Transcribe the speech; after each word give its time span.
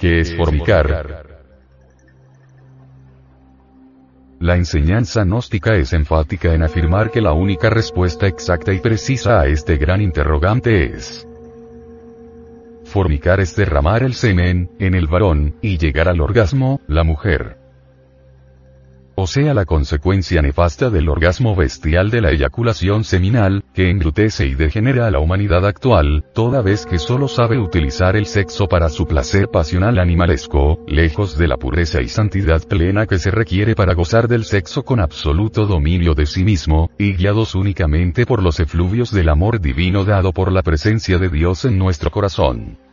¿Qué 0.00 0.20
es 0.20 0.36
formicar? 0.36 1.26
La 4.40 4.56
enseñanza 4.56 5.24
gnóstica 5.24 5.74
es 5.74 5.92
enfática 5.92 6.54
en 6.54 6.62
afirmar 6.62 7.10
que 7.10 7.20
la 7.20 7.32
única 7.32 7.68
respuesta 7.68 8.28
exacta 8.28 8.72
y 8.72 8.78
precisa 8.78 9.40
a 9.40 9.46
este 9.46 9.76
gran 9.76 10.00
interrogante 10.00 10.84
es 10.84 11.26
formicar 12.84 13.40
es 13.40 13.54
derramar 13.56 14.02
el 14.02 14.14
semen, 14.14 14.70
en 14.78 14.94
el 14.94 15.08
varón, 15.08 15.56
y 15.60 15.76
llegar 15.76 16.08
al 16.08 16.20
orgasmo, 16.20 16.80
la 16.86 17.04
mujer 17.04 17.57
o 19.20 19.26
sea 19.26 19.52
la 19.52 19.64
consecuencia 19.64 20.40
nefasta 20.42 20.90
del 20.90 21.08
orgasmo 21.08 21.56
bestial 21.56 22.08
de 22.08 22.20
la 22.20 22.30
eyaculación 22.30 23.02
seminal, 23.02 23.64
que 23.74 23.90
engrutece 23.90 24.46
y 24.46 24.54
degenera 24.54 25.08
a 25.08 25.10
la 25.10 25.18
humanidad 25.18 25.66
actual, 25.66 26.24
toda 26.34 26.62
vez 26.62 26.86
que 26.86 27.00
solo 27.00 27.26
sabe 27.26 27.58
utilizar 27.58 28.14
el 28.14 28.26
sexo 28.26 28.68
para 28.68 28.88
su 28.88 29.06
placer 29.06 29.48
pasional 29.48 29.98
animalesco, 29.98 30.84
lejos 30.86 31.36
de 31.36 31.48
la 31.48 31.56
pureza 31.56 32.00
y 32.00 32.06
santidad 32.06 32.62
plena 32.62 33.06
que 33.06 33.18
se 33.18 33.32
requiere 33.32 33.74
para 33.74 33.94
gozar 33.94 34.28
del 34.28 34.44
sexo 34.44 34.84
con 34.84 35.00
absoluto 35.00 35.66
dominio 35.66 36.14
de 36.14 36.24
sí 36.24 36.44
mismo, 36.44 36.92
y 36.96 37.14
guiados 37.14 37.56
únicamente 37.56 38.24
por 38.24 38.40
los 38.40 38.60
efluvios 38.60 39.10
del 39.10 39.30
amor 39.30 39.60
divino 39.60 40.04
dado 40.04 40.32
por 40.32 40.52
la 40.52 40.62
presencia 40.62 41.18
de 41.18 41.28
Dios 41.28 41.64
en 41.64 41.76
nuestro 41.76 42.12
corazón 42.12 42.87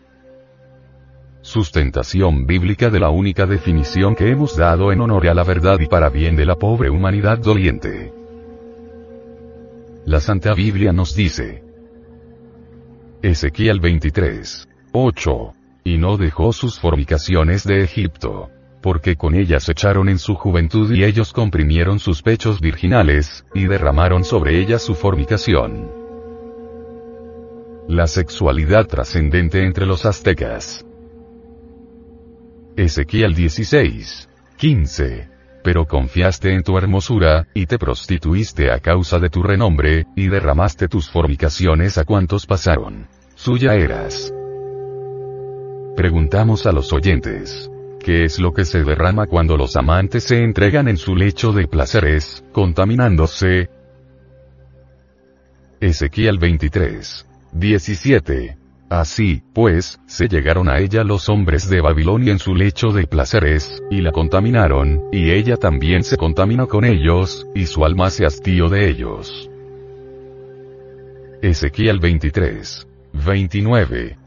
sustentación 1.46 2.48
bíblica 2.48 2.90
de 2.90 3.00
la 3.00 3.12
única 3.12 3.46
definición 3.46 4.16
que 4.16 4.32
hemos 4.32 4.58
dado 4.58 4.92
en 4.92 5.00
honor 5.00 5.28
a 5.28 5.34
la 5.36 5.44
verdad 5.44 5.80
y 5.80 5.86
para 5.86 6.10
bien 6.10 6.36
de 6.36 6.44
la 6.44 6.56
pobre 6.56 6.90
humanidad 6.90 7.38
doliente. 7.38 8.12
La 10.06 10.20
Santa 10.20 10.56
Biblia 10.56 10.92
nos 10.92 11.16
dice. 11.16 11.64
Ezequiel 13.22 13.80
23. 13.80 14.68
8. 14.92 15.54
Y 15.84 16.00
no 16.00 16.18
dejó 16.18 16.52
sus 16.52 16.80
fornicaciones 16.80 17.64
de 17.64 17.84
Egipto. 17.84 18.50
Porque 18.82 19.16
con 19.16 19.36
ellas 19.36 19.70
echaron 19.70 20.10
en 20.10 20.18
su 20.18 20.34
juventud 20.34 20.92
y 20.92 21.04
ellos 21.04 21.32
comprimieron 21.32 22.00
sus 22.00 22.24
pechos 22.24 22.60
virginales, 22.60 23.46
y 23.54 23.66
derramaron 23.66 24.24
sobre 24.24 24.60
ellas 24.60 24.82
su 24.82 24.96
fornicación. 24.96 25.92
La 27.88 28.08
sexualidad 28.08 28.88
trascendente 28.88 29.64
entre 29.64 29.86
los 29.86 30.08
aztecas. 30.08 30.86
Ezequiel 32.78 33.34
16. 33.34 34.28
15. 34.58 35.30
Pero 35.64 35.86
confiaste 35.86 36.54
en 36.54 36.62
tu 36.62 36.78
hermosura, 36.78 37.48
y 37.54 37.68
te 37.68 37.80
prostituiste 37.80 38.70
a 38.70 38.80
causa 38.80 39.18
de 39.18 39.30
tu 39.30 39.44
renombre, 39.44 40.08
y 40.16 40.28
derramaste 40.28 40.90
tus 40.90 41.10
fornicaciones 41.10 41.98
a 41.98 42.04
cuantos 42.04 42.46
pasaron. 42.46 43.08
Suya 43.36 43.76
eras. 43.76 44.34
Preguntamos 45.96 46.66
a 46.66 46.74
los 46.74 46.92
oyentes. 46.92 47.72
¿Qué 48.02 48.26
es 48.26 48.40
lo 48.40 48.54
que 48.54 48.66
se 48.66 48.84
derrama 48.84 49.26
cuando 49.26 49.56
los 49.56 49.78
amantes 49.78 50.26
se 50.26 50.44
entregan 50.44 50.90
en 50.90 50.98
su 50.98 51.16
lecho 51.16 51.54
de 51.54 51.68
placeres, 51.68 52.44
contaminándose? 52.52 53.70
Ezequiel 55.80 56.40
23. 56.40 57.26
17. 57.54 58.65
Así, 58.90 59.42
pues, 59.54 60.00
se 60.06 60.28
llegaron 60.28 60.70
a 60.70 60.80
ella 60.80 61.04
los 61.04 61.28
hombres 61.28 61.68
de 61.70 61.82
Babilonia 61.82 62.32
en 62.32 62.40
su 62.40 62.54
lecho 62.54 62.90
de 62.90 63.08
placeres, 63.08 63.82
y 63.90 64.02
la 64.02 64.12
contaminaron, 64.12 65.06
y 65.12 65.32
ella 65.32 65.58
también 65.58 66.04
se 66.04 66.18
contaminó 66.18 66.68
con 66.68 66.86
ellos, 66.86 67.48
y 67.56 67.66
su 67.66 67.84
alma 67.84 68.12
se 68.12 68.26
hastío 68.26 68.70
de 68.70 68.90
ellos. 68.90 69.50
Ezequiel 71.42 72.00
23. 72.00 72.88
29. 73.14 74.18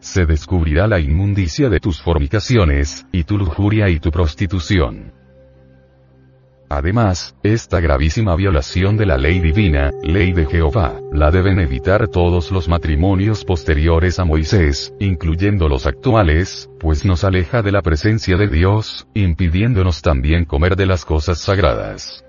Se 0.00 0.26
descubrirá 0.26 0.86
la 0.86 1.00
inmundicia 1.00 1.70
de 1.70 1.80
tus 1.80 2.02
fornicaciones, 2.02 3.06
y 3.10 3.24
tu 3.24 3.38
lujuria 3.38 3.88
y 3.88 4.00
tu 4.00 4.10
prostitución. 4.10 5.23
Además, 6.68 7.36
esta 7.42 7.80
gravísima 7.80 8.34
violación 8.36 8.96
de 8.96 9.06
la 9.06 9.18
ley 9.18 9.40
divina, 9.40 9.90
ley 10.02 10.32
de 10.32 10.46
Jehová, 10.46 11.00
la 11.12 11.30
deben 11.30 11.60
evitar 11.60 12.08
todos 12.08 12.50
los 12.50 12.68
matrimonios 12.68 13.44
posteriores 13.44 14.18
a 14.18 14.24
Moisés, 14.24 14.94
incluyendo 14.98 15.68
los 15.68 15.86
actuales, 15.86 16.70
pues 16.80 17.04
nos 17.04 17.22
aleja 17.22 17.62
de 17.62 17.72
la 17.72 17.82
presencia 17.82 18.36
de 18.36 18.48
Dios, 18.48 19.06
impidiéndonos 19.14 20.02
también 20.02 20.44
comer 20.46 20.76
de 20.76 20.86
las 20.86 21.04
cosas 21.04 21.38
sagradas. 21.38 22.24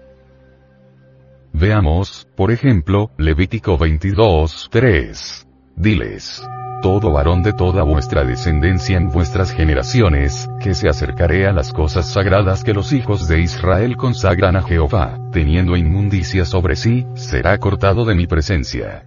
Veamos, 1.54 2.28
por 2.36 2.52
ejemplo, 2.52 3.12
Levítico 3.18 3.78
22, 3.78 4.68
3. 4.70 5.48
Diles 5.76 6.42
todo 6.86 7.12
varón 7.12 7.42
de 7.42 7.52
toda 7.52 7.82
vuestra 7.82 8.24
descendencia 8.24 8.96
en 8.96 9.10
vuestras 9.10 9.52
generaciones, 9.52 10.48
que 10.62 10.76
se 10.76 10.88
acercaré 10.88 11.48
a 11.48 11.52
las 11.52 11.74
cosas 11.74 12.14
sagradas 12.14 12.64
que 12.64 12.76
los 12.76 12.94
hijos 12.94 13.28
de 13.28 13.42
Israel 13.42 13.98
consagran 13.98 14.56
a 14.56 14.62
Jehová, 14.62 15.18
teniendo 15.32 15.76
inmundicia 15.76 16.46
sobre 16.46 16.76
sí, 16.76 17.08
será 17.16 17.58
cortado 17.58 18.06
de 18.06 18.14
mi 18.14 18.28
presencia. 18.28 19.06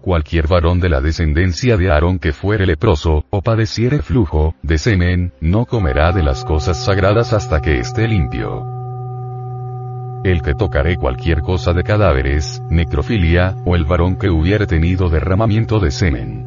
Cualquier 0.00 0.46
varón 0.46 0.78
de 0.78 0.90
la 0.90 1.00
descendencia 1.00 1.76
de 1.76 1.90
Aarón 1.90 2.20
que 2.20 2.32
fuere 2.32 2.66
leproso, 2.66 3.24
o 3.30 3.42
padeciere 3.42 4.00
flujo, 4.00 4.54
de 4.62 4.78
semen, 4.78 5.32
no 5.40 5.66
comerá 5.66 6.12
de 6.12 6.22
las 6.22 6.44
cosas 6.44 6.84
sagradas 6.84 7.32
hasta 7.32 7.60
que 7.60 7.80
esté 7.80 8.06
limpio 8.06 8.81
el 10.24 10.42
que 10.42 10.54
tocare 10.54 10.96
cualquier 10.96 11.40
cosa 11.42 11.72
de 11.72 11.82
cadáveres, 11.82 12.62
necrofilia, 12.70 13.56
o 13.64 13.74
el 13.74 13.84
varón 13.84 14.16
que 14.16 14.30
hubiere 14.30 14.66
tenido 14.66 15.08
derramamiento 15.08 15.80
de 15.80 15.90
semen. 15.90 16.46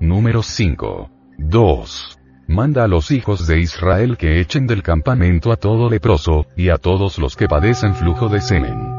Número 0.00 0.42
5. 0.42 1.10
2. 1.38 2.18
Manda 2.46 2.84
a 2.84 2.88
los 2.88 3.10
hijos 3.10 3.46
de 3.46 3.60
Israel 3.60 4.16
que 4.16 4.40
echen 4.40 4.66
del 4.66 4.82
campamento 4.82 5.52
a 5.52 5.56
todo 5.56 5.88
leproso, 5.88 6.46
y 6.56 6.70
a 6.70 6.76
todos 6.76 7.18
los 7.18 7.36
que 7.36 7.48
padecen 7.48 7.94
flujo 7.94 8.28
de 8.28 8.40
semen. 8.40 8.92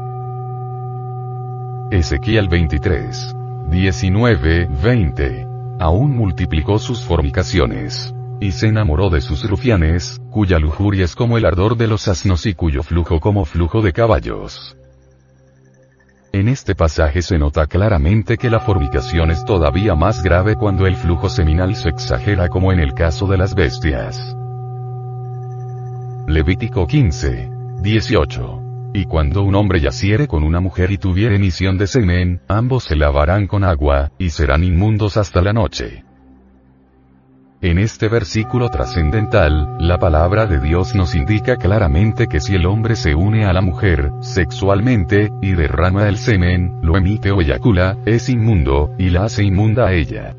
Ezequiel 1.90 2.48
23. 2.48 3.34
19, 3.70 4.68
20. 4.82 5.48
Aún 5.78 6.16
multiplicó 6.16 6.78
sus 6.78 7.04
fornicaciones 7.04 8.15
y 8.40 8.52
se 8.52 8.68
enamoró 8.68 9.10
de 9.10 9.20
sus 9.20 9.48
rufianes, 9.48 10.20
cuya 10.30 10.58
lujuria 10.58 11.04
es 11.04 11.14
como 11.14 11.38
el 11.38 11.46
ardor 11.46 11.76
de 11.76 11.86
los 11.86 12.08
asnos 12.08 12.46
y 12.46 12.54
cuyo 12.54 12.82
flujo 12.82 13.20
como 13.20 13.44
flujo 13.44 13.82
de 13.82 13.92
caballos. 13.92 14.76
En 16.32 16.48
este 16.48 16.74
pasaje 16.74 17.22
se 17.22 17.38
nota 17.38 17.66
claramente 17.66 18.36
que 18.36 18.50
la 18.50 18.60
fornicación 18.60 19.30
es 19.30 19.44
todavía 19.44 19.94
más 19.94 20.22
grave 20.22 20.54
cuando 20.54 20.86
el 20.86 20.96
flujo 20.96 21.30
seminal 21.30 21.74
se 21.76 21.88
exagera 21.88 22.48
como 22.48 22.72
en 22.72 22.80
el 22.80 22.92
caso 22.92 23.26
de 23.26 23.38
las 23.38 23.54
bestias. 23.54 24.36
Levítico 26.28 26.86
15. 26.86 27.50
18. 27.80 28.62
Y 28.92 29.04
cuando 29.04 29.44
un 29.44 29.54
hombre 29.54 29.80
yaciere 29.80 30.26
con 30.26 30.42
una 30.42 30.60
mujer 30.60 30.90
y 30.90 30.98
tuviere 30.98 31.36
emisión 31.36 31.78
de 31.78 31.86
semen, 31.86 32.40
ambos 32.48 32.84
se 32.84 32.96
lavarán 32.96 33.46
con 33.46 33.62
agua, 33.62 34.10
y 34.18 34.30
serán 34.30 34.64
inmundos 34.64 35.16
hasta 35.16 35.40
la 35.40 35.52
noche. 35.52 36.05
En 37.66 37.78
este 37.78 38.08
versículo 38.08 38.68
trascendental, 38.68 39.76
la 39.80 39.98
palabra 39.98 40.46
de 40.46 40.60
Dios 40.60 40.94
nos 40.94 41.16
indica 41.16 41.56
claramente 41.56 42.28
que 42.28 42.38
si 42.38 42.54
el 42.54 42.64
hombre 42.64 42.94
se 42.94 43.16
une 43.16 43.44
a 43.44 43.52
la 43.52 43.60
mujer, 43.60 44.12
sexualmente, 44.20 45.32
y 45.42 45.50
derrama 45.54 46.06
el 46.06 46.16
semen, 46.16 46.78
lo 46.80 46.96
emite 46.96 47.32
o 47.32 47.40
eyacula, 47.40 47.98
es 48.06 48.28
inmundo, 48.28 48.94
y 48.98 49.10
la 49.10 49.24
hace 49.24 49.42
inmunda 49.42 49.88
a 49.88 49.94
ella. 49.94 50.36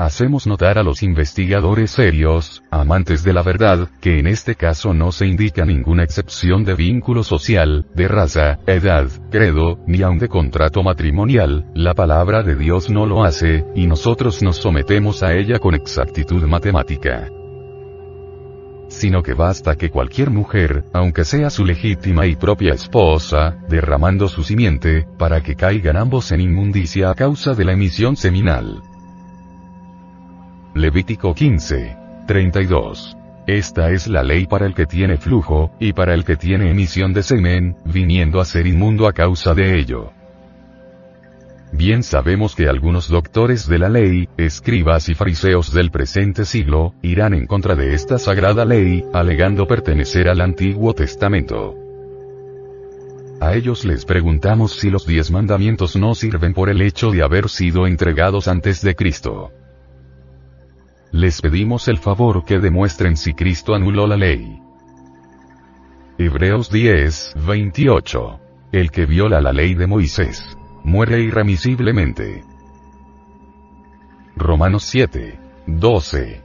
Hacemos 0.00 0.46
notar 0.46 0.78
a 0.78 0.82
los 0.82 1.02
investigadores 1.02 1.90
serios, 1.90 2.62
amantes 2.70 3.22
de 3.22 3.34
la 3.34 3.42
verdad, 3.42 3.90
que 4.00 4.18
en 4.18 4.28
este 4.28 4.54
caso 4.54 4.94
no 4.94 5.12
se 5.12 5.26
indica 5.26 5.66
ninguna 5.66 6.04
excepción 6.04 6.64
de 6.64 6.74
vínculo 6.74 7.22
social, 7.22 7.84
de 7.94 8.08
raza, 8.08 8.60
edad, 8.66 9.08
credo, 9.30 9.78
ni 9.86 10.00
aun 10.00 10.18
de 10.18 10.30
contrato 10.30 10.82
matrimonial, 10.82 11.66
la 11.74 11.92
palabra 11.92 12.42
de 12.42 12.54
Dios 12.54 12.88
no 12.88 13.04
lo 13.04 13.24
hace, 13.24 13.66
y 13.74 13.86
nosotros 13.86 14.42
nos 14.42 14.56
sometemos 14.56 15.22
a 15.22 15.34
ella 15.34 15.58
con 15.58 15.74
exactitud 15.74 16.42
matemática 16.44 17.28
sino 18.88 19.22
que 19.22 19.34
basta 19.34 19.76
que 19.76 19.88
cualquier 19.88 20.30
mujer, 20.30 20.82
aunque 20.92 21.24
sea 21.24 21.48
su 21.48 21.64
legítima 21.64 22.26
y 22.26 22.34
propia 22.34 22.74
esposa, 22.74 23.56
derramando 23.68 24.26
su 24.26 24.42
simiente, 24.42 25.06
para 25.16 25.42
que 25.42 25.54
caigan 25.54 25.96
ambos 25.96 26.32
en 26.32 26.40
inmundicia 26.40 27.10
a 27.10 27.14
causa 27.14 27.54
de 27.54 27.64
la 27.64 27.72
emisión 27.74 28.16
seminal. 28.16 28.82
Levítico 30.74 31.34
15. 31.34 31.96
32. 32.28 33.16
Esta 33.48 33.90
es 33.90 34.06
la 34.06 34.22
ley 34.22 34.46
para 34.46 34.66
el 34.66 34.74
que 34.74 34.86
tiene 34.86 35.16
flujo, 35.16 35.72
y 35.80 35.92
para 35.92 36.14
el 36.14 36.24
que 36.24 36.36
tiene 36.36 36.70
emisión 36.70 37.12
de 37.12 37.24
semen, 37.24 37.76
viniendo 37.84 38.40
a 38.40 38.44
ser 38.44 38.68
inmundo 38.68 39.08
a 39.08 39.12
causa 39.12 39.52
de 39.52 39.80
ello. 39.80 40.12
Bien 41.72 42.04
sabemos 42.04 42.54
que 42.54 42.68
algunos 42.68 43.08
doctores 43.08 43.66
de 43.68 43.78
la 43.80 43.88
ley, 43.88 44.28
escribas 44.36 45.08
y 45.08 45.14
fariseos 45.14 45.72
del 45.72 45.90
presente 45.90 46.44
siglo, 46.44 46.94
irán 47.02 47.34
en 47.34 47.46
contra 47.46 47.74
de 47.74 47.94
esta 47.94 48.18
sagrada 48.18 48.64
ley, 48.64 49.04
alegando 49.12 49.66
pertenecer 49.66 50.28
al 50.28 50.40
Antiguo 50.40 50.94
Testamento. 50.94 51.74
A 53.40 53.54
ellos 53.54 53.84
les 53.84 54.04
preguntamos 54.04 54.78
si 54.78 54.88
los 54.88 55.04
diez 55.04 55.32
mandamientos 55.32 55.96
no 55.96 56.14
sirven 56.14 56.54
por 56.54 56.70
el 56.70 56.80
hecho 56.80 57.10
de 57.10 57.22
haber 57.24 57.48
sido 57.48 57.88
entregados 57.88 58.46
antes 58.46 58.82
de 58.82 58.94
Cristo. 58.94 59.50
Les 61.12 61.40
pedimos 61.40 61.88
el 61.88 61.98
favor 61.98 62.44
que 62.44 62.60
demuestren 62.60 63.16
si 63.16 63.34
Cristo 63.34 63.74
anuló 63.74 64.06
la 64.06 64.16
ley. 64.16 64.60
Hebreos 66.18 66.70
10, 66.70 67.34
28. 67.46 68.40
El 68.72 68.90
que 68.90 69.06
viola 69.06 69.40
la 69.40 69.52
ley 69.52 69.74
de 69.74 69.86
Moisés, 69.86 70.56
muere 70.84 71.20
irremisiblemente. 71.20 72.44
Romanos 74.36 74.84
7, 74.84 75.38
12. 75.66 76.42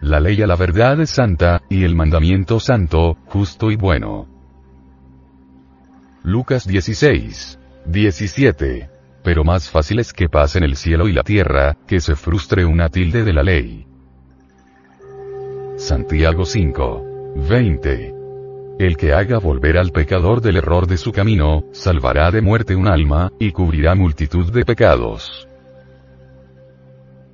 La 0.00 0.18
ley 0.18 0.42
a 0.42 0.46
la 0.48 0.56
verdad 0.56 1.00
es 1.00 1.10
santa, 1.10 1.62
y 1.68 1.84
el 1.84 1.94
mandamiento 1.94 2.58
santo, 2.58 3.16
justo 3.26 3.70
y 3.70 3.76
bueno. 3.76 4.26
Lucas 6.24 6.66
16, 6.66 7.58
17. 7.86 8.90
Pero 9.22 9.44
más 9.44 9.70
fácil 9.70 10.00
es 10.00 10.12
que 10.12 10.28
pasen 10.28 10.64
el 10.64 10.74
cielo 10.74 11.06
y 11.06 11.12
la 11.12 11.22
tierra, 11.22 11.76
que 11.86 12.00
se 12.00 12.16
frustre 12.16 12.64
una 12.64 12.88
tilde 12.88 13.22
de 13.22 13.32
la 13.32 13.44
ley. 13.44 13.91
Santiago 15.82 16.44
5, 16.44 17.34
20. 17.48 18.14
El 18.78 18.96
que 18.96 19.12
haga 19.14 19.38
volver 19.38 19.76
al 19.78 19.90
pecador 19.90 20.40
del 20.40 20.58
error 20.58 20.86
de 20.86 20.96
su 20.96 21.10
camino, 21.10 21.64
salvará 21.72 22.30
de 22.30 22.40
muerte 22.40 22.76
un 22.76 22.86
alma, 22.86 23.32
y 23.40 23.50
cubrirá 23.50 23.96
multitud 23.96 24.52
de 24.52 24.64
pecados. 24.64 25.48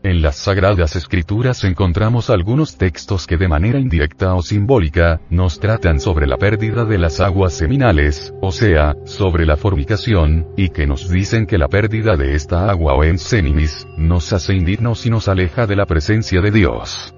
En 0.02 0.22
las 0.22 0.36
Sagradas 0.36 0.96
Escrituras 0.96 1.62
encontramos 1.64 2.30
algunos 2.30 2.78
textos 2.78 3.26
que 3.26 3.36
de 3.36 3.48
manera 3.48 3.78
indirecta 3.78 4.34
o 4.34 4.40
simbólica, 4.40 5.20
nos 5.28 5.60
tratan 5.60 6.00
sobre 6.00 6.26
la 6.26 6.38
pérdida 6.38 6.86
de 6.86 6.96
las 6.96 7.20
aguas 7.20 7.52
seminales, 7.52 8.32
o 8.40 8.50
sea, 8.50 8.96
sobre 9.04 9.44
la 9.44 9.58
fornicación, 9.58 10.48
y 10.56 10.70
que 10.70 10.86
nos 10.86 11.10
dicen 11.10 11.44
que 11.44 11.58
la 11.58 11.68
pérdida 11.68 12.16
de 12.16 12.34
esta 12.34 12.70
agua 12.70 12.94
o 12.94 13.04
en 13.04 13.18
seminis, 13.18 13.86
nos 13.98 14.32
hace 14.32 14.54
indignos 14.54 15.04
y 15.04 15.10
nos 15.10 15.28
aleja 15.28 15.66
de 15.66 15.76
la 15.76 15.84
presencia 15.84 16.40
de 16.40 16.50
Dios. 16.50 17.14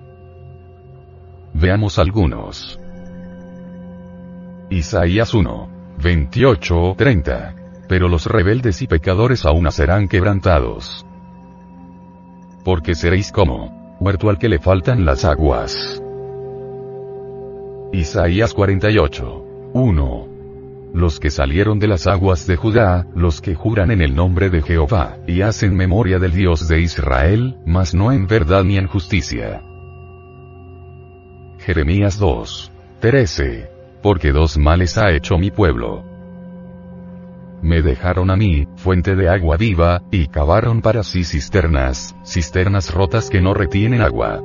Veamos 1.55 1.99
algunos. 1.99 2.81
Isaías 4.71 5.35
1. 5.35 5.69
28, 6.03 6.95
30. 6.97 7.55
Pero 7.89 8.09
los 8.09 8.27
rebeldes 8.27 8.83
y 8.83 8.87
pecadores 8.87 9.45
aún 9.45 9.71
serán 9.71 10.09
quebrantados 10.09 11.05
porque 12.65 12.95
seréis 12.95 13.33
como 13.33 13.97
muerto 14.01 14.31
al 14.31 14.39
que 14.39 14.49
le 14.49 14.59
faltan 14.59 15.05
las 15.05 15.25
aguas. 15.25 16.03
Isaías 17.93 18.55
48. 18.55 19.45
1. 19.73 20.29
Los 20.93 21.21
que 21.21 21.31
salieron 21.31 21.79
de 21.79 21.87
las 21.87 22.07
aguas 22.07 22.47
de 22.47 22.57
Judá, 22.57 23.07
los 23.15 23.41
que 23.41 23.55
juran 23.55 23.91
en 23.91 24.01
el 24.01 24.15
nombre 24.15 24.51
de 24.51 24.63
Jehová, 24.63 25.19
y 25.27 25.43
hacen 25.43 25.77
memoria 25.77 26.19
del 26.19 26.33
Dios 26.33 26.67
de 26.69 26.81
Israel, 26.81 27.59
mas 27.65 27.95
no 27.95 28.13
en 28.13 28.27
verdad 28.27 28.65
ni 28.65 28.77
en 28.77 28.87
justicia. 28.87 29.63
Jeremías 31.65 32.19
2. 32.19 32.73
13. 33.01 33.71
Porque 34.03 34.33
dos 34.33 34.59
males 34.59 34.99
ha 34.99 35.11
hecho 35.11 35.39
mi 35.39 35.51
pueblo 35.51 36.11
me 37.63 37.83
dejaron 37.83 38.31
a 38.31 38.37
mí, 38.37 38.67
fuente 38.77 39.17
de 39.17 39.29
agua 39.29 39.57
viva, 39.57 40.03
y 40.11 40.29
cavaron 40.29 40.81
para 40.81 41.03
sí 41.03 41.25
cisternas, 41.25 42.15
cisternas 42.25 42.93
rotas 42.93 43.29
que 43.29 43.41
no 43.41 43.55
retienen 43.55 44.01
agua. 44.01 44.43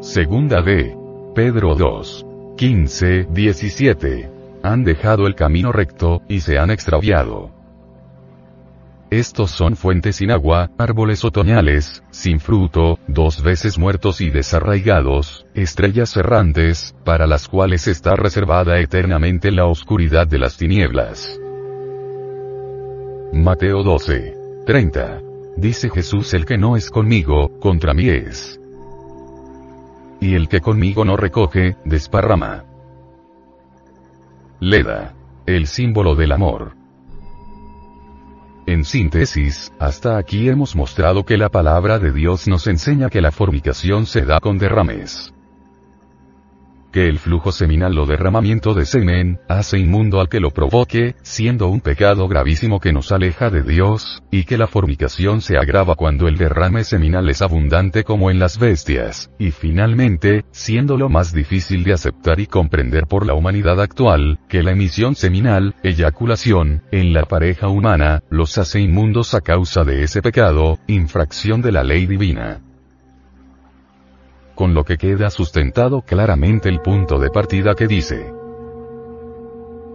Segunda 0.00 0.62
de 0.62 0.96
Pedro 1.34 1.74
2. 1.74 2.26
15, 2.56 3.26
17. 3.30 4.30
Han 4.62 4.84
dejado 4.84 5.26
el 5.26 5.34
camino 5.34 5.72
recto, 5.72 6.22
y 6.28 6.40
se 6.40 6.58
han 6.58 6.70
extraviado. 6.70 7.50
Estos 9.10 9.52
son 9.52 9.76
fuentes 9.76 10.16
sin 10.16 10.32
agua, 10.32 10.70
árboles 10.78 11.24
otoñales, 11.24 12.02
sin 12.10 12.40
fruto, 12.40 12.98
dos 13.06 13.40
veces 13.40 13.78
muertos 13.78 14.20
y 14.20 14.30
desarraigados, 14.30 15.46
estrellas 15.54 16.16
errantes, 16.16 16.96
para 17.04 17.28
las 17.28 17.46
cuales 17.46 17.86
está 17.86 18.16
reservada 18.16 18.80
eternamente 18.80 19.52
la 19.52 19.66
oscuridad 19.66 20.26
de 20.26 20.40
las 20.40 20.56
tinieblas. 20.56 21.38
Mateo 23.32 23.84
12. 23.84 24.34
30. 24.66 25.22
Dice 25.56 25.88
Jesús 25.88 26.34
el 26.34 26.44
que 26.44 26.58
no 26.58 26.76
es 26.76 26.90
conmigo, 26.90 27.60
contra 27.60 27.94
mí 27.94 28.08
es. 28.08 28.60
Y 30.20 30.34
el 30.34 30.48
que 30.48 30.60
conmigo 30.60 31.04
no 31.04 31.16
recoge, 31.16 31.76
desparrama. 31.84 32.64
Leda. 34.58 35.14
El 35.46 35.68
símbolo 35.68 36.16
del 36.16 36.32
amor. 36.32 36.85
En 38.66 38.84
síntesis, 38.84 39.72
hasta 39.78 40.18
aquí 40.18 40.48
hemos 40.48 40.74
mostrado 40.74 41.24
que 41.24 41.36
la 41.36 41.50
palabra 41.50 42.00
de 42.00 42.10
Dios 42.10 42.48
nos 42.48 42.66
enseña 42.66 43.10
que 43.10 43.20
la 43.20 43.30
fornicación 43.30 44.06
se 44.06 44.22
da 44.22 44.40
con 44.40 44.58
derrames 44.58 45.35
que 46.96 47.08
el 47.10 47.18
flujo 47.18 47.52
seminal 47.52 47.98
o 47.98 48.06
derramamiento 48.06 48.72
de 48.72 48.86
semen, 48.86 49.38
hace 49.50 49.78
inmundo 49.78 50.18
al 50.18 50.30
que 50.30 50.40
lo 50.40 50.50
provoque, 50.50 51.14
siendo 51.20 51.68
un 51.68 51.82
pecado 51.82 52.26
gravísimo 52.26 52.80
que 52.80 52.94
nos 52.94 53.12
aleja 53.12 53.50
de 53.50 53.62
Dios, 53.62 54.22
y 54.30 54.44
que 54.44 54.56
la 54.56 54.66
fornicación 54.66 55.42
se 55.42 55.58
agrava 55.58 55.94
cuando 55.94 56.26
el 56.26 56.38
derrame 56.38 56.84
seminal 56.84 57.28
es 57.28 57.42
abundante 57.42 58.02
como 58.02 58.30
en 58.30 58.38
las 58.38 58.58
bestias, 58.58 59.30
y 59.38 59.50
finalmente, 59.50 60.46
siendo 60.52 60.96
lo 60.96 61.10
más 61.10 61.34
difícil 61.34 61.84
de 61.84 61.92
aceptar 61.92 62.40
y 62.40 62.46
comprender 62.46 63.06
por 63.06 63.26
la 63.26 63.34
humanidad 63.34 63.78
actual, 63.78 64.38
que 64.48 64.62
la 64.62 64.70
emisión 64.70 65.16
seminal, 65.16 65.74
eyaculación, 65.82 66.82
en 66.92 67.12
la 67.12 67.26
pareja 67.26 67.68
humana, 67.68 68.22
los 68.30 68.56
hace 68.56 68.80
inmundos 68.80 69.34
a 69.34 69.42
causa 69.42 69.84
de 69.84 70.02
ese 70.02 70.22
pecado, 70.22 70.78
infracción 70.86 71.60
de 71.60 71.72
la 71.72 71.84
ley 71.84 72.06
divina 72.06 72.62
con 74.56 74.74
lo 74.74 74.82
que 74.82 74.98
queda 74.98 75.30
sustentado 75.30 76.02
claramente 76.02 76.68
el 76.68 76.80
punto 76.80 77.20
de 77.20 77.30
partida 77.30 77.76
que 77.76 77.86
dice, 77.86 78.32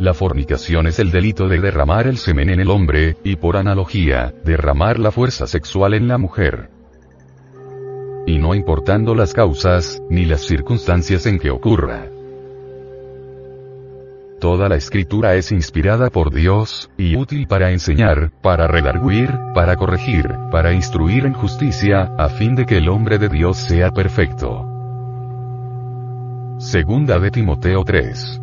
la 0.01 0.15
fornicación 0.15 0.87
es 0.87 0.97
el 0.97 1.11
delito 1.11 1.47
de 1.47 1.59
derramar 1.59 2.07
el 2.07 2.17
semen 2.17 2.49
en 2.49 2.59
el 2.59 2.71
hombre, 2.71 3.17
y 3.23 3.35
por 3.35 3.55
analogía, 3.55 4.33
derramar 4.43 4.97
la 4.97 5.11
fuerza 5.11 5.45
sexual 5.45 5.93
en 5.93 6.07
la 6.07 6.17
mujer. 6.17 6.69
Y 8.25 8.39
no 8.39 8.55
importando 8.55 9.13
las 9.13 9.33
causas, 9.33 10.01
ni 10.09 10.25
las 10.25 10.41
circunstancias 10.41 11.27
en 11.27 11.37
que 11.37 11.51
ocurra. 11.51 12.07
Toda 14.41 14.67
la 14.67 14.75
escritura 14.75 15.35
es 15.35 15.51
inspirada 15.51 16.09
por 16.09 16.33
Dios, 16.33 16.89
y 16.97 17.15
útil 17.15 17.45
para 17.45 17.69
enseñar, 17.69 18.31
para 18.41 18.65
redarguir, 18.65 19.29
para 19.53 19.75
corregir, 19.75 20.35
para 20.49 20.73
instruir 20.73 21.27
en 21.27 21.33
justicia, 21.33 22.11
a 22.17 22.27
fin 22.27 22.55
de 22.55 22.65
que 22.65 22.77
el 22.77 22.89
hombre 22.89 23.19
de 23.19 23.29
Dios 23.29 23.57
sea 23.57 23.91
perfecto. 23.91 24.65
Segunda 26.57 27.19
de 27.19 27.29
Timoteo 27.29 27.83
3. 27.83 28.41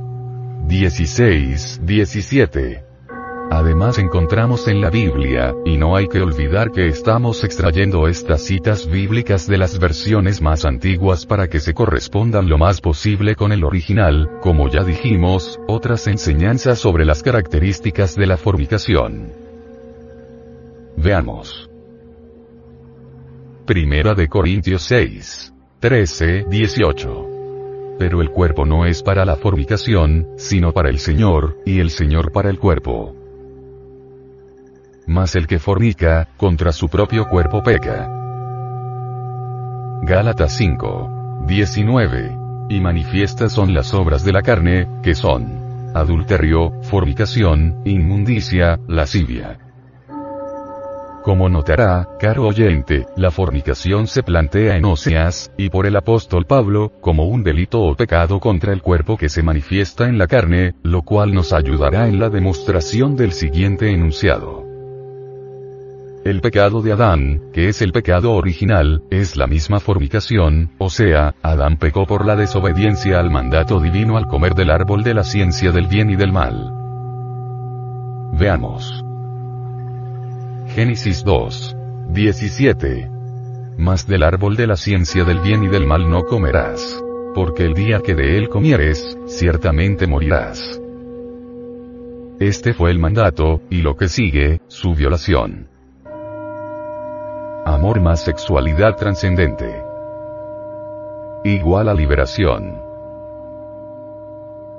16, 0.68 1.80
17. 1.82 2.87
Además 3.50 3.98
encontramos 3.98 4.68
en 4.68 4.82
la 4.82 4.90
Biblia, 4.90 5.54
y 5.64 5.78
no 5.78 5.96
hay 5.96 6.06
que 6.06 6.20
olvidar 6.20 6.70
que 6.70 6.86
estamos 6.86 7.44
extrayendo 7.44 8.06
estas 8.06 8.42
citas 8.42 8.86
bíblicas 8.86 9.46
de 9.46 9.56
las 9.56 9.78
versiones 9.78 10.42
más 10.42 10.66
antiguas 10.66 11.24
para 11.24 11.48
que 11.48 11.58
se 11.58 11.72
correspondan 11.72 12.48
lo 12.48 12.58
más 12.58 12.82
posible 12.82 13.36
con 13.36 13.52
el 13.52 13.64
original, 13.64 14.28
como 14.42 14.68
ya 14.68 14.84
dijimos, 14.84 15.58
otras 15.66 16.06
enseñanzas 16.08 16.78
sobre 16.78 17.06
las 17.06 17.22
características 17.22 18.14
de 18.16 18.26
la 18.26 18.36
fornicación. 18.36 19.32
Veamos. 20.98 21.70
Primera 23.64 24.14
de 24.14 24.28
Corintios 24.28 24.82
6. 24.82 25.54
13, 25.80 26.44
18 26.50 27.28
pero 27.98 28.22
el 28.22 28.30
cuerpo 28.30 28.64
no 28.64 28.86
es 28.86 29.02
para 29.02 29.24
la 29.24 29.34
fornicación, 29.34 30.28
sino 30.36 30.72
para 30.72 30.88
el 30.88 31.00
Señor, 31.00 31.58
y 31.66 31.80
el 31.80 31.90
Señor 31.90 32.30
para 32.30 32.48
el 32.48 32.60
cuerpo. 32.60 33.27
Mas 35.08 35.34
el 35.36 35.46
que 35.46 35.58
fornica, 35.58 36.28
contra 36.36 36.70
su 36.70 36.88
propio 36.88 37.26
cuerpo 37.28 37.62
peca. 37.62 38.10
Gálatas 40.02 40.54
5. 40.58 41.44
19. 41.46 42.36
Y 42.68 42.80
manifiestas 42.80 43.52
son 43.52 43.72
las 43.72 43.94
obras 43.94 44.22
de 44.22 44.32
la 44.32 44.42
carne, 44.42 44.86
que 45.02 45.14
son 45.14 45.66
adulterio, 45.94 46.72
fornicación, 46.82 47.80
inmundicia, 47.86 48.78
lascivia. 48.86 49.58
Como 51.24 51.48
notará, 51.48 52.06
caro 52.20 52.46
oyente, 52.46 53.06
la 53.16 53.30
fornicación 53.30 54.08
se 54.08 54.22
plantea 54.22 54.76
en 54.76 54.84
Oseas, 54.84 55.50
y 55.56 55.70
por 55.70 55.86
el 55.86 55.96
apóstol 55.96 56.44
Pablo, 56.44 56.92
como 57.00 57.24
un 57.24 57.42
delito 57.42 57.80
o 57.80 57.96
pecado 57.96 58.40
contra 58.40 58.74
el 58.74 58.82
cuerpo 58.82 59.16
que 59.16 59.30
se 59.30 59.42
manifiesta 59.42 60.06
en 60.06 60.18
la 60.18 60.26
carne, 60.26 60.74
lo 60.82 61.00
cual 61.00 61.32
nos 61.32 61.54
ayudará 61.54 62.08
en 62.08 62.20
la 62.20 62.28
demostración 62.28 63.16
del 63.16 63.32
siguiente 63.32 63.90
enunciado. 63.90 64.67
El 66.28 66.42
pecado 66.42 66.82
de 66.82 66.92
Adán, 66.92 67.40
que 67.54 67.70
es 67.70 67.80
el 67.80 67.90
pecado 67.90 68.32
original, 68.32 69.02
es 69.08 69.34
la 69.38 69.46
misma 69.46 69.80
fornicación, 69.80 70.72
o 70.76 70.90
sea, 70.90 71.34
Adán 71.40 71.78
pecó 71.78 72.04
por 72.04 72.26
la 72.26 72.36
desobediencia 72.36 73.18
al 73.18 73.30
mandato 73.30 73.80
divino 73.80 74.18
al 74.18 74.26
comer 74.26 74.54
del 74.54 74.68
árbol 74.68 75.02
de 75.02 75.14
la 75.14 75.24
ciencia 75.24 75.72
del 75.72 75.86
bien 75.86 76.10
y 76.10 76.16
del 76.16 76.30
mal. 76.30 76.70
Veamos. 78.38 79.02
Génesis 80.74 81.24
2. 81.24 81.76
17. 82.10 83.10
mas 83.78 84.06
del 84.06 84.22
árbol 84.22 84.54
de 84.56 84.66
la 84.66 84.76
ciencia 84.76 85.24
del 85.24 85.38
bien 85.38 85.64
y 85.64 85.68
del 85.68 85.86
mal 85.86 86.10
no 86.10 86.24
comerás. 86.24 87.02
Porque 87.34 87.64
el 87.64 87.72
día 87.72 88.00
que 88.04 88.14
de 88.14 88.36
él 88.36 88.50
comieres, 88.50 89.16
ciertamente 89.24 90.06
morirás. 90.06 90.78
Este 92.38 92.74
fue 92.74 92.90
el 92.90 92.98
mandato, 92.98 93.62
y 93.70 93.80
lo 93.80 93.96
que 93.96 94.08
sigue, 94.08 94.60
su 94.68 94.94
violación. 94.94 95.77
Amor 97.68 98.00
más 98.00 98.20
sexualidad 98.20 98.96
trascendente. 98.96 99.84
Igual 101.44 101.90
a 101.90 101.94
liberación. 101.94 102.80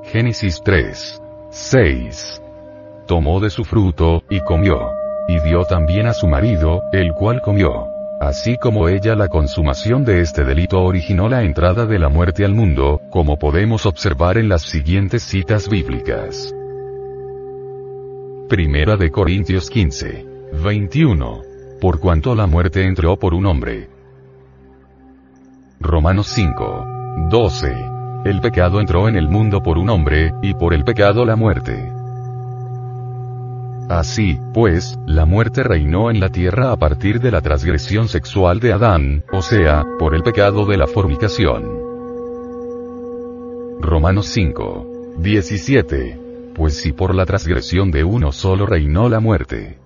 Génesis 0.02 0.60
3. 0.64 1.22
6. 1.52 2.42
Tomó 3.06 3.40
de 3.42 3.52
su 3.52 3.64
fruto, 3.64 4.24
y 4.28 4.40
comió. 4.40 4.90
Y 5.28 5.40
dio 5.42 5.66
también 5.66 6.08
a 6.08 6.14
su 6.14 6.26
marido, 6.26 6.82
el 6.92 7.14
cual 7.14 7.44
comió. 7.44 7.86
Así 8.20 8.58
como 8.58 8.90
ella 8.90 9.16
la 9.16 9.28
consumación 9.28 10.04
de 10.04 10.22
este 10.22 10.44
delito 10.44 10.82
originó 10.82 11.30
la 11.30 11.44
entrada 11.44 11.86
de 11.86 12.00
la 12.00 12.10
muerte 12.10 12.44
al 12.44 12.56
mundo, 12.56 13.02
como 13.12 13.38
podemos 13.38 13.86
observar 13.86 14.40
en 14.40 14.50
las 14.50 14.64
siguientes 14.64 15.22
citas 15.22 15.70
bíblicas. 15.70 16.56
Primera 18.50 18.98
de 18.98 19.12
Corintios 19.12 19.70
15. 19.70 20.26
21. 20.64 21.49
Por 21.80 22.00
cuanto 22.00 22.36
la 22.36 22.46
muerte 22.46 22.86
entró 22.86 23.18
por 23.18 23.34
un 23.34 23.46
hombre. 23.46 23.90
Romanos 25.80 26.28
5. 26.28 27.28
12. 27.30 27.74
El 28.26 28.42
pecado 28.42 28.82
entró 28.82 29.08
en 29.08 29.16
el 29.16 29.30
mundo 29.30 29.64
por 29.64 29.78
un 29.78 29.90
hombre, 29.90 30.34
y 30.42 30.54
por 30.54 30.74
el 30.74 30.84
pecado 30.84 31.24
la 31.24 31.38
muerte. 31.38 31.90
Así, 33.90 34.38
pues, 34.54 35.00
la 35.08 35.26
muerte 35.26 35.64
reinó 35.64 36.12
en 36.12 36.20
la 36.20 36.30
tierra 36.30 36.74
a 36.74 36.78
partir 36.78 37.22
de 37.22 37.32
la 37.32 37.40
transgresión 37.40 38.10
sexual 38.10 38.60
de 38.60 38.74
Adán, 38.74 39.24
o 39.32 39.42
sea, 39.42 39.86
por 39.98 40.14
el 40.16 40.22
pecado 40.22 40.66
de 40.66 40.78
la 40.78 40.86
fornicación. 40.86 41.80
Romanos 43.80 44.28
5. 44.28 45.16
17. 45.18 46.20
Pues 46.54 46.76
si 46.76 46.92
por 46.92 47.16
la 47.16 47.26
transgresión 47.26 47.90
de 47.90 48.04
uno 48.04 48.34
solo 48.34 48.66
reinó 48.66 49.08
la 49.08 49.22
muerte. 49.22 49.80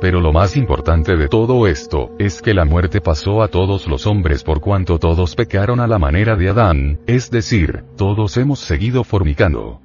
Pero 0.00 0.20
lo 0.20 0.32
más 0.32 0.56
importante 0.56 1.16
de 1.16 1.28
todo 1.28 1.66
esto, 1.66 2.10
es 2.18 2.40
que 2.40 2.54
la 2.54 2.64
muerte 2.64 3.00
pasó 3.00 3.42
a 3.42 3.48
todos 3.48 3.88
los 3.88 4.06
hombres 4.06 4.44
por 4.44 4.60
cuanto 4.60 4.98
todos 4.98 5.34
pecaron 5.34 5.80
a 5.80 5.86
la 5.86 5.98
manera 5.98 6.36
de 6.36 6.48
Adán, 6.48 7.00
es 7.06 7.30
decir, 7.30 7.84
todos 7.96 8.36
hemos 8.36 8.60
seguido 8.60 9.04
fornicando 9.04 9.80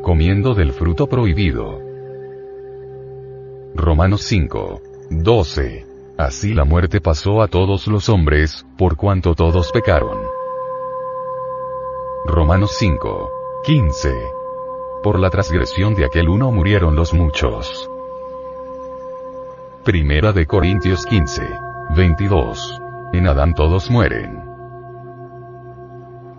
comiendo 0.00 0.54
del 0.54 0.72
fruto 0.72 1.06
prohibido. 1.06 1.78
Romanos 3.74 4.22
5. 4.22 4.80
12. 5.10 5.86
Así 6.18 6.54
la 6.54 6.64
muerte 6.64 7.00
pasó 7.00 7.42
a 7.42 7.48
todos 7.48 7.86
los 7.86 8.08
hombres, 8.08 8.66
por 8.76 8.96
cuanto 8.96 9.34
todos 9.34 9.70
pecaron. 9.72 10.18
Romanos 12.26 12.72
5. 12.78 13.30
15. 13.64 14.14
Por 15.02 15.18
la 15.18 15.30
transgresión 15.30 15.94
de 15.94 16.04
aquel 16.04 16.28
uno 16.28 16.50
murieron 16.50 16.96
los 16.96 17.14
muchos. 17.14 17.90
Primera 19.84 20.32
de 20.32 20.44
Corintios 20.46 21.06
15. 21.06 21.42
22. 21.96 22.82
En 23.14 23.26
Adán 23.26 23.54
todos 23.54 23.90
mueren. 23.90 24.38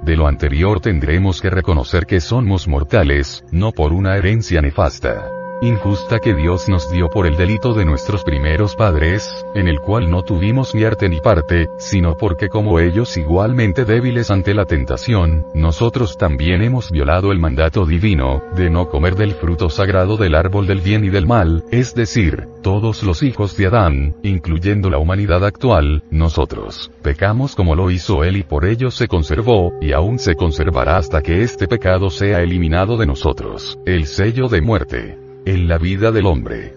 De 0.03 0.15
lo 0.15 0.27
anterior 0.27 0.79
tendremos 0.79 1.41
que 1.41 1.50
reconocer 1.50 2.05
que 2.05 2.19
somos 2.21 2.67
mortales, 2.67 3.43
no 3.51 3.71
por 3.71 3.93
una 3.93 4.15
herencia 4.15 4.62
nefasta 4.62 5.40
injusta 5.62 6.20
que 6.20 6.34
Dios 6.34 6.68
nos 6.68 6.89
dio 6.91 7.08
por 7.08 7.27
el 7.27 7.38
delito 7.38 7.74
de 7.74 7.86
nuestros 7.86 8.24
primeros 8.24 8.75
padres, 8.75 9.46
en 9.53 9.68
el 9.68 9.80
cual 9.80 10.10
no 10.10 10.24
tuvimos 10.24 10.74
ni 10.74 10.84
arte 10.84 11.08
ni 11.08 11.22
parte, 11.22 11.70
sino 11.77 12.18
porque 12.18 12.50
como 12.50 12.80
ellos 12.80 13.15
igualmente 13.15 13.86
débiles 13.86 14.32
ante 14.32 14.56
la 14.56 14.65
tentación, 14.65 15.46
nosotros 15.53 16.18
también 16.18 16.63
hemos 16.63 16.89
violado 16.89 17.32
el 17.32 17.38
mandato 17.38 17.86
divino, 17.86 18.41
de 18.56 18.72
no 18.72 18.89
comer 18.89 19.15
del 19.15 19.34
fruto 19.34 19.70
sagrado 19.70 20.18
del 20.18 20.34
árbol 20.34 20.65
del 20.65 20.82
bien 20.82 21.06
y 21.06 21.10
del 21.10 21.27
mal, 21.27 21.63
es 21.70 21.94
decir, 21.94 22.48
todos 22.63 23.03
los 23.03 23.22
hijos 23.22 23.56
de 23.56 23.68
Adán, 23.68 24.15
incluyendo 24.24 24.89
la 24.89 24.98
humanidad 24.98 25.46
actual, 25.46 26.03
nosotros, 26.10 26.89
pecamos 27.03 27.56
como 27.56 27.75
lo 27.75 27.91
hizo 27.91 28.24
él 28.24 28.38
y 28.38 28.44
por 28.44 28.65
ello 28.65 28.89
se 28.89 29.08
conservó, 29.08 29.74
y 29.80 29.94
aún 29.94 30.18
se 30.18 30.34
conservará 30.34 30.98
hasta 30.98 31.22
que 31.22 31.44
este 31.44 31.68
pecado 31.68 32.10
sea 32.10 32.41
eliminado 32.41 32.98
de 32.98 33.06
nosotros, 33.06 33.77
el 33.86 34.08
sello 34.08 34.48
de 34.48 34.62
muerte 34.62 35.30
en 35.45 35.67
la 35.67 35.77
vida 35.77 36.12
del 36.12 36.25
hombre. 36.25 36.74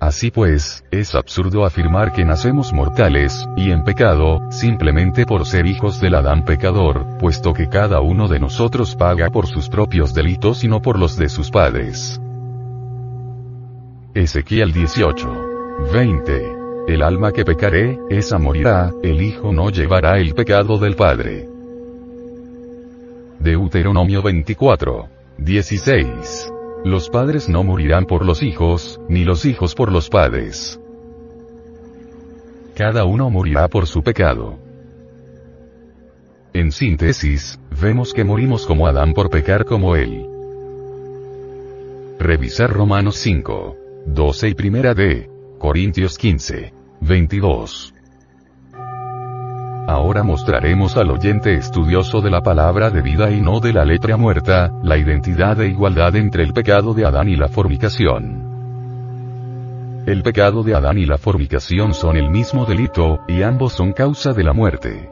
Así 0.00 0.30
pues, 0.30 0.84
es 0.92 1.14
absurdo 1.14 1.64
afirmar 1.64 2.12
que 2.12 2.24
nacemos 2.24 2.72
mortales, 2.72 3.48
y 3.56 3.72
en 3.72 3.82
pecado, 3.82 4.40
simplemente 4.50 5.26
por 5.26 5.44
ser 5.44 5.66
hijos 5.66 6.00
del 6.00 6.14
Adán 6.14 6.44
pecador, 6.44 7.18
puesto 7.18 7.52
que 7.52 7.68
cada 7.68 8.00
uno 8.00 8.28
de 8.28 8.38
nosotros 8.38 8.94
paga 8.94 9.28
por 9.30 9.48
sus 9.48 9.68
propios 9.68 10.14
delitos 10.14 10.62
y 10.62 10.68
no 10.68 10.80
por 10.80 10.98
los 10.98 11.16
de 11.16 11.28
sus 11.28 11.50
padres. 11.50 12.20
Ezequiel 14.14 14.72
18. 14.72 15.46
20. 15.92 16.56
El 16.88 17.02
alma 17.02 17.32
que 17.32 17.44
pecaré, 17.44 17.98
esa 18.08 18.38
morirá, 18.38 18.92
el 19.02 19.20
hijo 19.20 19.52
no 19.52 19.70
llevará 19.70 20.18
el 20.18 20.34
pecado 20.34 20.78
del 20.78 20.94
padre. 20.94 21.48
Deuteronomio 23.40 24.22
24. 24.22 25.08
16. 25.38 26.52
Los 26.84 27.10
padres 27.10 27.48
no 27.48 27.64
morirán 27.64 28.06
por 28.06 28.24
los 28.24 28.42
hijos, 28.42 29.00
ni 29.08 29.24
los 29.24 29.44
hijos 29.44 29.74
por 29.74 29.90
los 29.90 30.08
padres. 30.08 30.80
Cada 32.74 33.04
uno 33.04 33.30
morirá 33.30 33.68
por 33.68 33.86
su 33.86 34.02
pecado. 34.02 34.58
En 36.52 36.70
síntesis, 36.70 37.58
vemos 37.80 38.14
que 38.14 38.24
morimos 38.24 38.66
como 38.66 38.86
Adán 38.86 39.12
por 39.12 39.28
pecar 39.28 39.64
como 39.64 39.96
él. 39.96 40.26
Revisar 42.18 42.70
Romanos 42.70 43.16
5, 43.16 43.76
12 44.06 44.48
y 44.48 44.54
primera 44.54 44.94
de 44.94 45.28
Corintios 45.58 46.16
15, 46.16 46.72
22. 47.00 47.94
Ahora 49.88 50.22
mostraremos 50.22 50.98
al 50.98 51.10
oyente 51.10 51.54
estudioso 51.54 52.20
de 52.20 52.30
la 52.30 52.42
palabra 52.42 52.90
de 52.90 53.00
vida 53.00 53.30
y 53.30 53.40
no 53.40 53.58
de 53.58 53.72
la 53.72 53.86
letra 53.86 54.18
muerta, 54.18 54.70
la 54.82 54.98
identidad 54.98 55.58
e 55.62 55.68
igualdad 55.68 56.14
entre 56.16 56.42
el 56.42 56.52
pecado 56.52 56.92
de 56.92 57.06
Adán 57.06 57.30
y 57.30 57.36
la 57.36 57.48
fornicación. 57.48 58.44
El 60.04 60.22
pecado 60.22 60.62
de 60.62 60.74
Adán 60.74 60.98
y 60.98 61.06
la 61.06 61.16
fornicación 61.16 61.94
son 61.94 62.18
el 62.18 62.28
mismo 62.28 62.66
delito, 62.66 63.20
y 63.28 63.40
ambos 63.40 63.72
son 63.72 63.94
causa 63.94 64.34
de 64.34 64.44
la 64.44 64.52
muerte. 64.52 65.08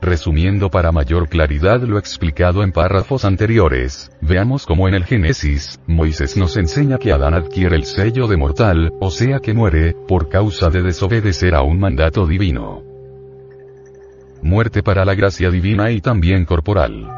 Resumiendo 0.00 0.70
para 0.70 0.92
mayor 0.92 1.28
claridad 1.28 1.80
lo 1.80 1.98
explicado 1.98 2.62
en 2.62 2.70
párrafos 2.70 3.24
anteriores, 3.24 4.12
veamos 4.20 4.64
cómo 4.64 4.86
en 4.86 4.94
el 4.94 5.04
Génesis, 5.04 5.80
Moisés 5.88 6.36
nos 6.36 6.56
enseña 6.56 6.98
que 6.98 7.10
Adán 7.10 7.34
adquiere 7.34 7.74
el 7.74 7.84
sello 7.84 8.28
de 8.28 8.36
mortal, 8.36 8.92
o 9.00 9.10
sea 9.10 9.40
que 9.40 9.54
muere, 9.54 9.96
por 10.06 10.28
causa 10.28 10.70
de 10.70 10.82
desobedecer 10.82 11.56
a 11.56 11.62
un 11.62 11.80
mandato 11.80 12.24
divino 12.24 12.87
muerte 14.42 14.82
para 14.82 15.04
la 15.04 15.14
gracia 15.14 15.50
divina 15.50 15.90
y 15.90 16.00
también 16.00 16.44
corporal. 16.44 17.08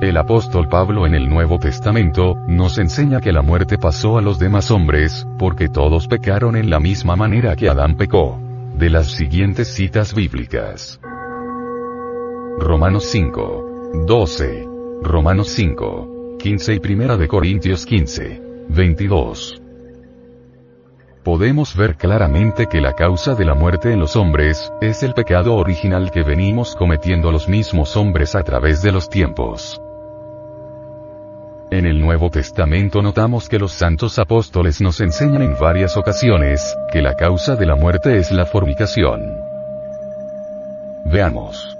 El 0.00 0.16
apóstol 0.18 0.68
Pablo 0.68 1.06
en 1.06 1.14
el 1.14 1.28
Nuevo 1.28 1.58
Testamento, 1.58 2.36
nos 2.46 2.76
enseña 2.78 3.20
que 3.20 3.32
la 3.32 3.40
muerte 3.40 3.78
pasó 3.78 4.18
a 4.18 4.22
los 4.22 4.38
demás 4.38 4.70
hombres, 4.70 5.26
porque 5.38 5.68
todos 5.68 6.06
pecaron 6.06 6.54
en 6.56 6.68
la 6.68 6.80
misma 6.80 7.16
manera 7.16 7.56
que 7.56 7.68
Adán 7.68 7.96
pecó. 7.96 8.38
De 8.76 8.90
las 8.90 9.06
siguientes 9.06 9.68
citas 9.68 10.14
bíblicas. 10.14 11.00
Romanos 12.58 13.04
5. 13.04 14.04
12. 14.06 14.68
Romanos 15.02 15.48
5. 15.48 16.36
15 16.40 16.74
y 16.74 16.80
Primera 16.80 17.16
de 17.16 17.26
Corintios 17.26 17.86
15. 17.86 18.42
22 18.68 19.62
podemos 21.26 21.74
ver 21.74 21.96
claramente 21.96 22.68
que 22.68 22.80
la 22.80 22.92
causa 22.92 23.34
de 23.34 23.44
la 23.44 23.54
muerte 23.54 23.92
en 23.92 23.98
los 23.98 24.14
hombres, 24.14 24.72
es 24.80 25.02
el 25.02 25.12
pecado 25.12 25.56
original 25.56 26.12
que 26.12 26.22
venimos 26.22 26.76
cometiendo 26.76 27.32
los 27.32 27.48
mismos 27.48 27.96
hombres 27.96 28.36
a 28.36 28.44
través 28.44 28.80
de 28.80 28.92
los 28.92 29.08
tiempos. 29.08 29.82
En 31.72 31.84
el 31.84 32.00
Nuevo 32.00 32.30
Testamento 32.30 33.02
notamos 33.02 33.48
que 33.48 33.58
los 33.58 33.72
santos 33.72 34.20
apóstoles 34.20 34.80
nos 34.80 35.00
enseñan 35.00 35.42
en 35.42 35.56
varias 35.58 35.96
ocasiones, 35.96 36.76
que 36.92 37.02
la 37.02 37.16
causa 37.16 37.56
de 37.56 37.66
la 37.66 37.74
muerte 37.74 38.18
es 38.18 38.30
la 38.30 38.46
fornicación. 38.46 39.20
Veamos. 41.06 41.76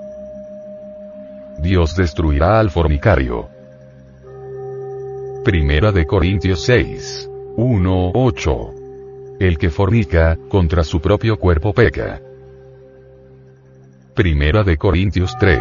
Dios 1.59 1.95
destruirá 1.95 2.59
al 2.59 2.71
fornicario. 2.71 3.49
Primera 5.45 5.93
de 5.93 6.05
Corintios 6.05 6.65
6. 6.65 7.31
1, 7.55 8.11
8. 8.13 8.76
El 9.39 9.59
que 9.59 9.69
fornica, 9.69 10.39
contra 10.49 10.83
su 10.83 10.99
propio 11.01 11.39
cuerpo 11.39 11.75
peca. 11.75 12.23
Primera 14.15 14.63
de 14.63 14.79
Corintios 14.79 15.37
3. 15.39 15.61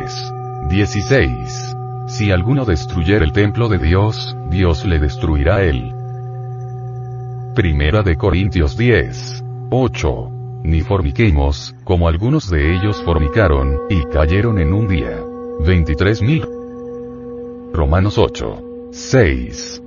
16. 0.69 1.75
Si 2.07 2.31
alguno 2.31 2.63
destruyera 2.63 3.25
el 3.25 3.33
templo 3.33 3.67
de 3.67 3.79
Dios, 3.79 4.37
Dios 4.49 4.85
le 4.85 4.99
destruirá 4.99 5.57
a 5.57 5.63
él. 5.63 5.91
Primera 7.53 8.01
de 8.01 8.15
Corintios 8.15 8.77
10. 8.77 9.43
8. 9.69 10.31
Ni 10.63 10.79
formiquemos, 10.79 11.75
como 11.83 12.07
algunos 12.07 12.49
de 12.49 12.75
ellos 12.75 13.01
formicaron, 13.03 13.77
y 13.89 14.05
cayeron 14.05 14.57
en 14.59 14.71
un 14.71 14.87
día. 14.87 15.19
23.000. 15.59 17.73
Romanos 17.73 18.17
8. 18.17 18.89
6. 18.91 19.81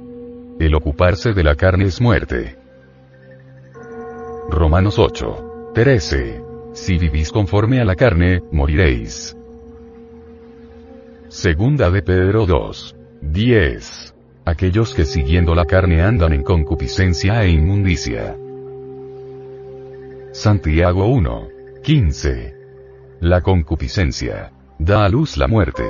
El 0.61 0.75
ocuparse 0.75 1.33
de 1.33 1.43
la 1.43 1.55
carne 1.55 1.87
es 1.87 2.03
muerte. 2.03 2.68
Romanos 4.51 4.99
8. 4.99 5.73
13. 5.75 6.43
Si 6.73 6.97
vivís 6.97 7.31
conforme 7.31 7.83
a 7.83 7.85
la 7.85 7.95
carne, 7.95 8.43
moriréis. 8.51 9.37
Segunda 11.29 11.91
de 11.91 12.01
Pedro 12.01 12.47
2. 12.47 12.97
10. 13.21 14.15
Aquellos 14.47 14.95
que 14.95 15.05
siguiendo 15.05 15.55
la 15.55 15.67
carne 15.67 16.01
andan 16.01 16.33
en 16.33 16.43
concupiscencia 16.43 17.45
e 17.45 17.51
inmundicia. 17.51 18.39
Santiago 20.33 21.09
1. 21.09 21.49
15. 21.83 22.55
La 23.21 23.43
concupiscencia. 23.43 24.51
Da 24.79 25.05
a 25.05 25.11
luz 25.11 25.37
la 25.37 25.47
muerte. 25.47 25.85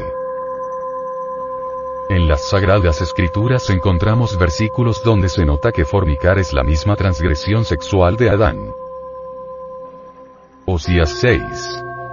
En 2.08 2.26
las 2.26 2.48
Sagradas 2.48 3.02
Escrituras 3.02 3.68
encontramos 3.68 4.38
versículos 4.38 5.02
donde 5.04 5.28
se 5.28 5.44
nota 5.44 5.72
que 5.72 5.84
fornicar 5.84 6.38
es 6.38 6.54
la 6.54 6.64
misma 6.64 6.96
transgresión 6.96 7.66
sexual 7.66 8.16
de 8.16 8.30
Adán. 8.30 8.72
Osías 10.64 11.10
6. 11.20 11.42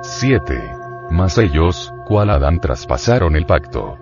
7. 0.02 0.76
Mas 1.12 1.38
ellos, 1.38 1.94
cual 2.06 2.30
Adán 2.30 2.60
traspasaron 2.60 3.38
el 3.38 3.46
pacto. 3.46 3.98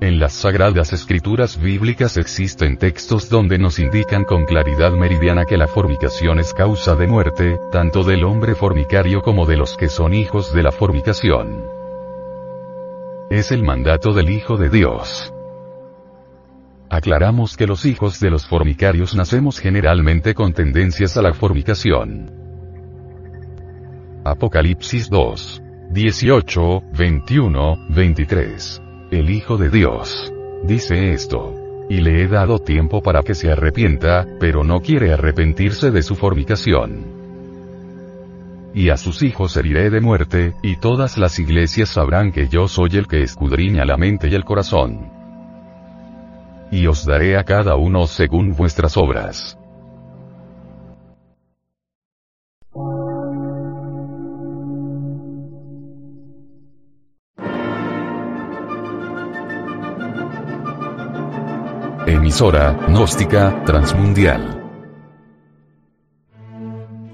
En 0.00 0.20
las 0.20 0.34
sagradas 0.34 0.92
escrituras 0.92 1.60
bíblicas 1.60 2.16
existen 2.16 2.76
textos 2.76 3.28
donde 3.28 3.58
nos 3.58 3.80
indican 3.80 4.22
con 4.22 4.44
claridad 4.44 4.92
meridiana 4.92 5.46
que 5.46 5.56
la 5.56 5.66
fornicación 5.66 6.38
es 6.38 6.54
causa 6.54 6.94
de 6.94 7.08
muerte, 7.08 7.58
tanto 7.72 8.04
del 8.04 8.22
hombre 8.22 8.54
fornicario 8.54 9.22
como 9.22 9.46
de 9.46 9.56
los 9.56 9.76
que 9.76 9.88
son 9.88 10.14
hijos 10.14 10.52
de 10.52 10.62
la 10.62 10.70
fornicación. 10.70 11.75
Es 13.30 13.50
el 13.50 13.64
mandato 13.64 14.12
del 14.12 14.30
Hijo 14.30 14.56
de 14.56 14.68
Dios. 14.68 15.34
Aclaramos 16.88 17.56
que 17.56 17.66
los 17.66 17.84
hijos 17.84 18.20
de 18.20 18.30
los 18.30 18.46
fornicarios 18.46 19.16
nacemos 19.16 19.58
generalmente 19.58 20.32
con 20.32 20.52
tendencias 20.52 21.16
a 21.16 21.22
la 21.22 21.34
fornicación. 21.34 22.30
Apocalipsis 24.24 25.10
2. 25.10 25.62
18, 25.90 26.82
21, 26.96 27.86
23. 27.90 28.82
El 29.10 29.30
Hijo 29.30 29.56
de 29.56 29.70
Dios. 29.70 30.32
Dice 30.62 31.10
esto. 31.10 31.52
Y 31.90 32.02
le 32.02 32.22
he 32.22 32.28
dado 32.28 32.60
tiempo 32.60 33.02
para 33.02 33.22
que 33.22 33.34
se 33.34 33.50
arrepienta, 33.50 34.24
pero 34.38 34.62
no 34.62 34.80
quiere 34.80 35.12
arrepentirse 35.12 35.90
de 35.90 36.02
su 36.02 36.14
fornicación. 36.14 37.15
Y 38.76 38.90
a 38.90 38.98
sus 38.98 39.22
hijos 39.22 39.56
heriré 39.56 39.88
de 39.88 40.02
muerte, 40.02 40.54
y 40.62 40.76
todas 40.76 41.16
las 41.16 41.38
iglesias 41.38 41.88
sabrán 41.88 42.30
que 42.30 42.46
yo 42.48 42.68
soy 42.68 42.90
el 42.98 43.06
que 43.06 43.22
escudriña 43.22 43.86
la 43.86 43.96
mente 43.96 44.28
y 44.28 44.34
el 44.34 44.44
corazón. 44.44 45.10
Y 46.70 46.86
os 46.86 47.06
daré 47.06 47.38
a 47.38 47.44
cada 47.44 47.76
uno 47.76 48.06
según 48.06 48.52
vuestras 48.52 48.98
obras. 48.98 49.58
Emisora, 62.06 62.78
gnóstica, 62.88 63.64
transmundial. 63.64 64.55